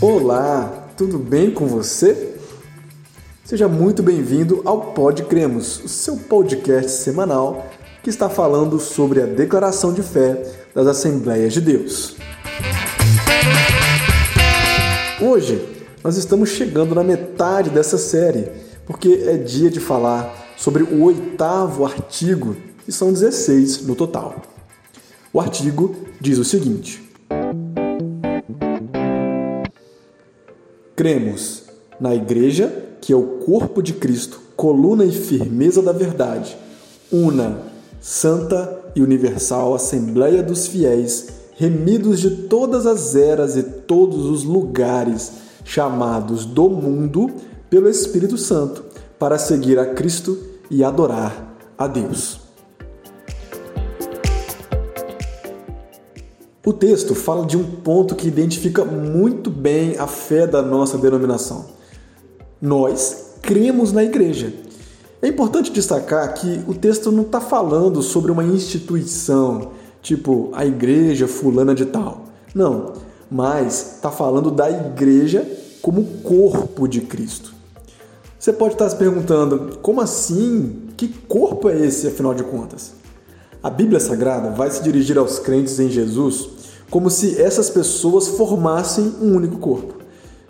Olá, 0.00 0.88
tudo 0.96 1.18
bem 1.18 1.52
com 1.52 1.66
você? 1.66 2.34
Seja 3.44 3.68
muito 3.68 4.02
bem-vindo 4.02 4.60
ao 4.64 4.92
Pod 4.92 5.22
Cremos, 5.24 5.84
o 5.84 5.88
seu 5.88 6.16
podcast 6.16 6.90
semanal 6.90 7.70
que 8.02 8.10
está 8.10 8.28
falando 8.28 8.80
sobre 8.80 9.22
a 9.22 9.26
declaração 9.26 9.92
de 9.92 10.02
fé 10.02 10.42
das 10.74 10.88
Assembleias 10.88 11.52
de 11.52 11.60
Deus. 11.60 12.16
Hoje 15.22 15.64
nós 16.02 16.16
estamos 16.16 16.48
chegando 16.48 16.92
na 16.92 17.04
metade 17.04 17.70
dessa 17.70 17.96
série, 17.96 18.50
porque 18.84 19.26
é 19.28 19.36
dia 19.36 19.70
de 19.70 19.78
falar 19.78 20.52
sobre 20.56 20.82
o 20.82 21.04
oitavo 21.04 21.84
artigo, 21.84 22.56
e 22.86 22.90
são 22.90 23.12
16 23.12 23.86
no 23.86 23.94
total. 23.94 24.42
O 25.32 25.40
artigo 25.40 25.94
diz 26.20 26.38
o 26.38 26.44
seguinte: 26.44 27.03
Cremos 30.96 31.64
na 31.98 32.14
Igreja, 32.14 32.72
que 33.00 33.12
é 33.12 33.16
o 33.16 33.38
corpo 33.44 33.82
de 33.82 33.94
Cristo, 33.94 34.40
coluna 34.56 35.04
e 35.04 35.10
firmeza 35.10 35.82
da 35.82 35.90
verdade, 35.90 36.56
una, 37.10 37.62
santa 38.00 38.80
e 38.94 39.02
universal 39.02 39.74
Assembleia 39.74 40.40
dos 40.40 40.68
Fiéis, 40.68 41.28
remidos 41.56 42.20
de 42.20 42.30
todas 42.48 42.86
as 42.86 43.16
eras 43.16 43.56
e 43.56 43.62
todos 43.62 44.26
os 44.26 44.44
lugares, 44.44 45.32
chamados 45.64 46.44
do 46.44 46.68
mundo 46.68 47.28
pelo 47.68 47.88
Espírito 47.88 48.38
Santo, 48.38 48.84
para 49.18 49.36
seguir 49.36 49.78
a 49.80 49.94
Cristo 49.94 50.38
e 50.70 50.84
adorar 50.84 51.56
a 51.76 51.88
Deus. 51.88 52.43
O 56.66 56.72
texto 56.72 57.14
fala 57.14 57.44
de 57.44 57.58
um 57.58 57.62
ponto 57.62 58.14
que 58.14 58.26
identifica 58.26 58.86
muito 58.86 59.50
bem 59.50 59.98
a 59.98 60.06
fé 60.06 60.46
da 60.46 60.62
nossa 60.62 60.96
denominação. 60.96 61.66
Nós 62.58 63.34
cremos 63.42 63.92
na 63.92 64.02
igreja. 64.02 64.50
É 65.20 65.28
importante 65.28 65.70
destacar 65.70 66.32
que 66.32 66.64
o 66.66 66.72
texto 66.72 67.12
não 67.12 67.22
está 67.22 67.38
falando 67.38 68.00
sobre 68.00 68.32
uma 68.32 68.42
instituição, 68.42 69.72
tipo 70.00 70.48
a 70.54 70.64
igreja 70.64 71.28
fulana 71.28 71.74
de 71.74 71.84
tal. 71.84 72.28
Não, 72.54 72.94
mas 73.30 73.96
está 73.96 74.10
falando 74.10 74.50
da 74.50 74.70
igreja 74.70 75.46
como 75.82 76.02
corpo 76.22 76.88
de 76.88 77.02
Cristo. 77.02 77.54
Você 78.38 78.54
pode 78.54 78.72
estar 78.72 78.88
se 78.88 78.96
perguntando, 78.96 79.78
como 79.82 80.00
assim? 80.00 80.88
Que 80.96 81.08
corpo 81.08 81.68
é 81.68 81.78
esse, 81.78 82.06
afinal 82.06 82.32
de 82.32 82.42
contas? 82.42 83.03
A 83.64 83.70
Bíblia 83.70 83.98
Sagrada 83.98 84.50
vai 84.50 84.70
se 84.70 84.82
dirigir 84.82 85.16
aos 85.16 85.38
crentes 85.38 85.80
em 85.80 85.88
Jesus 85.88 86.50
como 86.90 87.08
se 87.08 87.40
essas 87.40 87.70
pessoas 87.70 88.28
formassem 88.28 89.14
um 89.22 89.34
único 89.34 89.56
corpo. 89.56 89.94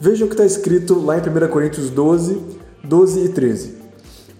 Vejam 0.00 0.24
o 0.24 0.30
que 0.30 0.34
está 0.34 0.46
escrito 0.46 0.98
lá 0.98 1.18
em 1.18 1.20
1 1.20 1.50
Coríntios 1.50 1.90
12, 1.90 2.40
12 2.82 3.20
e 3.20 3.28
13. 3.28 3.74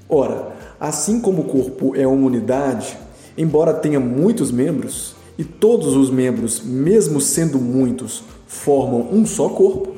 Ora, 0.09 0.57
assim 0.81 1.21
como 1.21 1.43
o 1.43 1.45
corpo 1.45 1.95
é 1.95 2.07
uma 2.07 2.27
unidade, 2.27 2.97
embora 3.37 3.75
tenha 3.75 4.01
muitos 4.01 4.51
membros, 4.51 5.17
e 5.37 5.45
todos 5.45 5.95
os 5.95 6.09
membros, 6.09 6.63
mesmo 6.65 7.21
sendo 7.21 7.59
muitos, 7.59 8.25
formam 8.47 9.07
um 9.13 9.27
só 9.27 9.51
corpo, 9.51 9.93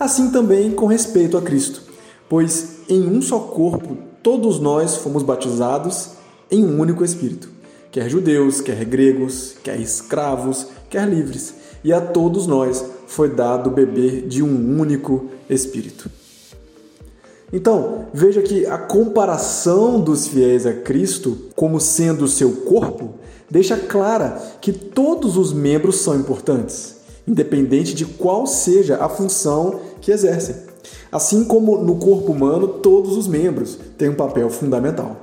assim 0.00 0.30
também 0.30 0.70
com 0.70 0.86
respeito 0.86 1.36
a 1.36 1.42
Cristo, 1.42 1.82
pois 2.26 2.78
em 2.88 3.06
um 3.06 3.20
só 3.20 3.38
corpo 3.38 3.98
todos 4.22 4.58
nós 4.58 4.96
fomos 4.96 5.22
batizados 5.22 6.12
em 6.50 6.64
um 6.64 6.80
único 6.80 7.04
Espírito, 7.04 7.52
quer 7.94 8.10
judeus, 8.10 8.60
quer 8.60 8.84
gregos, 8.84 9.54
quer 9.62 9.78
escravos, 9.78 10.66
quer 10.90 11.08
livres, 11.08 11.54
e 11.84 11.92
a 11.92 12.00
todos 12.00 12.44
nós 12.44 12.84
foi 13.06 13.28
dado 13.28 13.70
beber 13.70 14.26
de 14.26 14.42
um 14.42 14.80
único 14.80 15.26
Espírito. 15.48 16.10
Então, 17.52 18.06
veja 18.12 18.42
que 18.42 18.66
a 18.66 18.78
comparação 18.78 20.00
dos 20.00 20.26
fiéis 20.26 20.66
a 20.66 20.72
Cristo 20.72 21.38
como 21.54 21.78
sendo 21.78 22.24
o 22.24 22.28
seu 22.28 22.50
corpo 22.62 23.14
deixa 23.48 23.76
clara 23.76 24.42
que 24.60 24.72
todos 24.72 25.36
os 25.36 25.52
membros 25.52 26.00
são 26.00 26.16
importantes, 26.16 26.96
independente 27.28 27.94
de 27.94 28.06
qual 28.06 28.44
seja 28.44 28.96
a 28.96 29.08
função 29.08 29.78
que 30.00 30.10
exercem. 30.10 30.56
Assim 31.12 31.44
como 31.44 31.78
no 31.78 31.94
corpo 31.94 32.32
humano, 32.32 32.66
todos 32.66 33.16
os 33.16 33.28
membros 33.28 33.78
têm 33.96 34.08
um 34.08 34.16
papel 34.16 34.50
fundamental. 34.50 35.22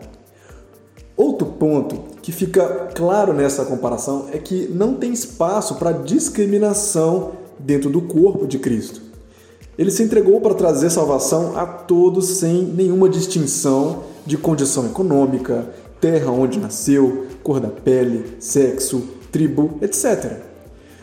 Outro 1.17 1.47
ponto 1.47 2.10
que 2.21 2.31
fica 2.31 2.89
claro 2.93 3.33
nessa 3.33 3.65
comparação 3.65 4.27
é 4.31 4.37
que 4.37 4.69
não 4.73 4.93
tem 4.93 5.11
espaço 5.11 5.75
para 5.75 5.91
discriminação 5.91 7.31
dentro 7.57 7.89
do 7.89 8.01
corpo 8.01 8.45
de 8.45 8.59
Cristo. 8.59 9.01
Ele 9.77 9.89
se 9.89 10.03
entregou 10.03 10.39
para 10.41 10.53
trazer 10.53 10.89
salvação 10.89 11.57
a 11.57 11.65
todos 11.65 12.27
sem 12.37 12.63
nenhuma 12.63 13.09
distinção 13.09 14.03
de 14.25 14.37
condição 14.37 14.85
econômica, 14.85 15.69
terra 15.99 16.31
onde 16.31 16.59
nasceu, 16.59 17.25
cor 17.41 17.59
da 17.59 17.69
pele, 17.69 18.35
sexo, 18.39 19.03
tribo, 19.31 19.79
etc. 19.81 20.37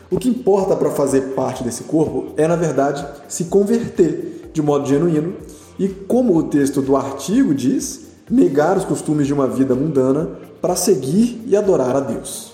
O 0.09 0.17
que 0.17 0.29
importa 0.29 0.75
para 0.75 0.91
fazer 0.91 1.33
parte 1.33 1.63
desse 1.63 1.83
corpo 1.83 2.27
é, 2.37 2.47
na 2.47 2.55
verdade, 2.55 3.05
se 3.27 3.45
converter 3.45 4.49
de 4.53 4.61
modo 4.61 4.87
genuíno 4.87 5.33
e, 5.77 5.87
como 5.87 6.35
o 6.35 6.43
texto 6.43 6.81
do 6.81 6.95
artigo 6.95 7.53
diz, 7.53 8.07
negar 8.29 8.77
os 8.77 8.85
costumes 8.85 9.27
de 9.27 9.33
uma 9.33 9.47
vida 9.47 9.75
mundana 9.75 10.37
para 10.61 10.75
seguir 10.75 11.43
e 11.45 11.55
adorar 11.55 11.95
a 11.95 11.99
Deus. 11.99 12.51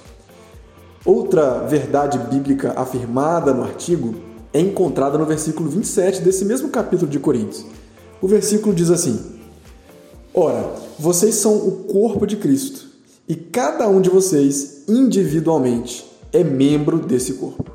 Outra 1.05 1.59
verdade 1.59 2.17
bíblica 2.17 2.73
afirmada 2.75 3.53
no 3.53 3.63
artigo 3.63 4.15
é 4.51 4.59
encontrada 4.59 5.17
no 5.17 5.25
versículo 5.25 5.69
27 5.69 6.21
desse 6.21 6.45
mesmo 6.45 6.69
capítulo 6.69 7.09
de 7.09 7.19
Coríntios. 7.19 7.65
O 8.21 8.27
versículo 8.27 8.73
diz 8.73 8.89
assim: 8.89 9.19
Ora, 10.33 10.71
vocês 10.97 11.35
são 11.35 11.55
o 11.55 11.83
corpo 11.83 12.25
de 12.25 12.37
Cristo 12.37 12.87
e 13.27 13.35
cada 13.35 13.87
um 13.87 14.01
de 14.01 14.09
vocês, 14.09 14.83
individualmente, 14.87 16.05
é 16.31 16.43
membro 16.43 16.99
desse 16.99 17.33
corpo. 17.33 17.71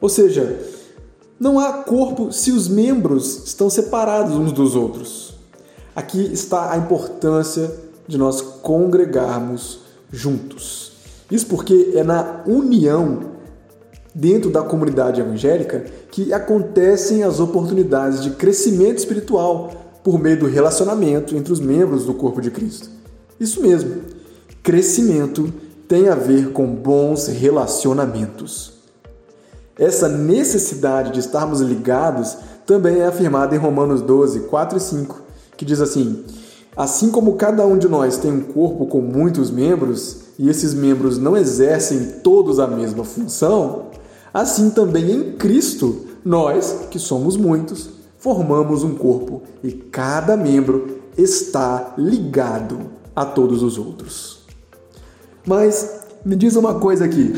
Ou 0.00 0.08
seja, 0.08 0.58
não 1.38 1.58
há 1.58 1.72
corpo 1.72 2.32
se 2.32 2.52
os 2.52 2.68
membros 2.68 3.44
estão 3.46 3.68
separados 3.70 4.34
uns 4.34 4.52
dos 4.52 4.76
outros. 4.76 5.34
Aqui 5.94 6.32
está 6.32 6.72
a 6.72 6.76
importância 6.76 7.70
de 8.06 8.18
nós 8.18 8.40
congregarmos 8.40 9.80
juntos. 10.12 10.92
Isso 11.30 11.46
porque 11.46 11.92
é 11.94 12.04
na 12.04 12.42
união 12.46 13.34
dentro 14.14 14.50
da 14.50 14.62
comunidade 14.62 15.20
evangélica 15.20 15.84
que 16.10 16.32
acontecem 16.32 17.24
as 17.24 17.40
oportunidades 17.40 18.22
de 18.22 18.30
crescimento 18.30 18.98
espiritual 18.98 19.72
por 20.04 20.18
meio 20.18 20.38
do 20.38 20.46
relacionamento 20.46 21.34
entre 21.34 21.52
os 21.52 21.60
membros 21.60 22.04
do 22.04 22.14
corpo 22.14 22.40
de 22.40 22.50
Cristo. 22.50 22.88
Isso 23.40 23.60
mesmo, 23.60 24.02
crescimento 24.62 25.52
tem 25.88 26.08
a 26.08 26.14
ver 26.14 26.52
com 26.52 26.66
bons 26.66 27.26
relacionamentos. 27.26 28.74
Essa 29.76 30.08
necessidade 30.08 31.12
de 31.12 31.18
estarmos 31.18 31.60
ligados 31.60 32.36
também 32.64 33.00
é 33.00 33.06
afirmada 33.06 33.54
em 33.54 33.58
Romanos 33.58 34.00
12, 34.02 34.40
4 34.40 34.78
e 34.78 34.80
5, 34.80 35.22
que 35.56 35.64
diz 35.64 35.80
assim: 35.80 36.24
Assim 36.76 37.10
como 37.10 37.34
cada 37.34 37.64
um 37.66 37.78
de 37.78 37.88
nós 37.88 38.18
tem 38.18 38.32
um 38.32 38.40
corpo 38.40 38.86
com 38.86 39.00
muitos 39.00 39.50
membros, 39.50 40.24
e 40.38 40.48
esses 40.48 40.74
membros 40.74 41.18
não 41.18 41.36
exercem 41.36 42.20
todos 42.22 42.58
a 42.58 42.66
mesma 42.66 43.04
função, 43.04 43.90
assim 44.32 44.70
também 44.70 45.10
em 45.12 45.32
Cristo, 45.32 46.06
nós, 46.24 46.86
que 46.90 46.98
somos 46.98 47.36
muitos, 47.36 47.90
formamos 48.18 48.82
um 48.82 48.94
corpo 48.94 49.42
e 49.62 49.70
cada 49.70 50.36
membro 50.36 51.00
está 51.16 51.94
ligado 51.96 52.80
a 53.14 53.24
todos 53.24 53.62
os 53.62 53.78
outros. 53.78 54.40
Mas 55.46 56.00
me 56.24 56.34
diz 56.34 56.56
uma 56.56 56.80
coisa 56.80 57.04
aqui: 57.04 57.34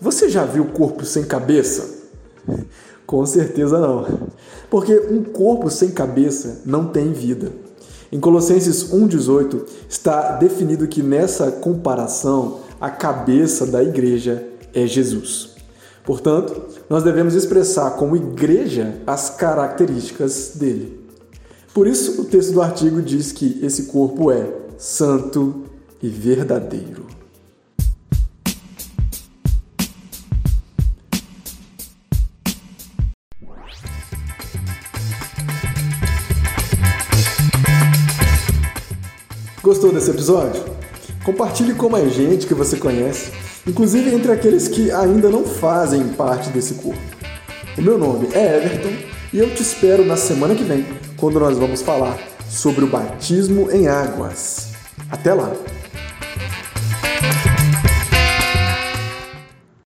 você 0.00 0.28
já 0.28 0.44
viu 0.44 0.64
corpo 0.66 1.04
sem 1.04 1.24
cabeça? 1.24 2.02
Com 3.06 3.26
certeza 3.26 3.78
não, 3.78 4.06
porque 4.70 4.98
um 5.10 5.22
corpo 5.22 5.68
sem 5.68 5.90
cabeça 5.90 6.62
não 6.64 6.86
tem 6.86 7.12
vida. 7.12 7.52
Em 8.12 8.20
Colossenses 8.20 8.92
1,18 8.92 9.62
está 9.88 10.32
definido 10.32 10.86
que 10.86 11.02
nessa 11.02 11.50
comparação 11.50 12.60
a 12.78 12.90
cabeça 12.90 13.64
da 13.64 13.82
igreja 13.82 14.46
é 14.74 14.86
Jesus. 14.86 15.54
Portanto, 16.04 16.60
nós 16.90 17.02
devemos 17.02 17.34
expressar 17.34 17.92
como 17.92 18.14
igreja 18.14 18.96
as 19.06 19.30
características 19.30 20.52
dele. 20.56 21.00
Por 21.72 21.86
isso, 21.86 22.20
o 22.20 22.24
texto 22.26 22.52
do 22.52 22.60
artigo 22.60 23.00
diz 23.00 23.32
que 23.32 23.58
esse 23.62 23.84
corpo 23.84 24.30
é 24.30 24.46
santo 24.76 25.62
e 26.02 26.08
verdadeiro. 26.08 27.06
Gostou 39.62 39.92
desse 39.92 40.10
episódio? 40.10 40.60
Compartilhe 41.24 41.72
com 41.72 41.88
mais 41.88 42.12
gente 42.12 42.48
que 42.48 42.54
você 42.54 42.76
conhece, 42.76 43.30
inclusive 43.64 44.12
entre 44.12 44.32
aqueles 44.32 44.66
que 44.66 44.90
ainda 44.90 45.30
não 45.30 45.44
fazem 45.44 46.08
parte 46.08 46.50
desse 46.50 46.74
corpo. 46.74 46.98
O 47.78 47.80
meu 47.80 47.96
nome 47.96 48.28
é 48.32 48.56
Everton 48.56 48.92
e 49.32 49.38
eu 49.38 49.54
te 49.54 49.62
espero 49.62 50.04
na 50.04 50.16
semana 50.16 50.56
que 50.56 50.64
vem, 50.64 50.84
quando 51.16 51.38
nós 51.38 51.56
vamos 51.56 51.80
falar 51.80 52.18
sobre 52.50 52.84
o 52.84 52.88
batismo 52.88 53.70
em 53.70 53.86
águas. 53.86 54.72
Até 55.08 55.32
lá! 55.32 55.52